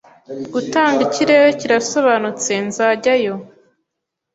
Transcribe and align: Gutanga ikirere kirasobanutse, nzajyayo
Gutanga 0.53 0.99
ikirere 1.07 1.47
kirasobanutse, 1.59 2.51
nzajyayo 2.67 3.33